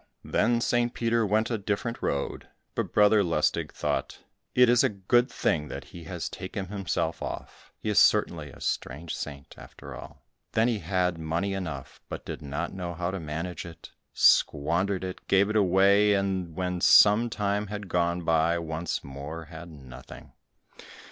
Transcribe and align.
Then 0.23 0.61
St. 0.61 0.95
Peter 0.95 1.27
went 1.27 1.51
a 1.51 1.59
different 1.59 2.01
road, 2.01 2.47
but 2.73 2.91
Brother 2.91 3.21
Lustig 3.23 3.71
thought, 3.71 4.17
"It 4.55 4.67
is 4.67 4.83
a 4.83 4.89
good 4.89 5.29
thing 5.29 5.67
that 5.67 5.83
he 5.83 6.05
has 6.05 6.27
taken 6.27 6.69
himself 6.69 7.21
off, 7.21 7.71
he 7.77 7.87
is 7.89 7.99
certainly 7.99 8.49
a 8.49 8.59
strange 8.59 9.15
saint, 9.15 9.53
after 9.59 9.93
all." 9.93 10.25
Then 10.53 10.67
he 10.67 10.79
had 10.79 11.19
money 11.19 11.53
enough, 11.53 12.01
but 12.09 12.25
did 12.25 12.41
not 12.41 12.73
know 12.73 12.95
how 12.95 13.11
to 13.11 13.19
manage 13.19 13.63
it, 13.63 13.91
squandered 14.11 15.03
it, 15.03 15.27
gave 15.27 15.51
it 15.51 15.55
away, 15.55 16.15
and 16.15 16.47
and 16.47 16.55
when 16.55 16.81
some 16.81 17.29
time 17.29 17.67
had 17.67 17.87
gone 17.87 18.21
by, 18.23 18.57
once 18.57 19.03
more 19.03 19.45
had 19.53 19.69
nothing. 19.69 20.31